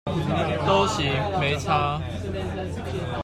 [0.65, 2.01] 都行，沒差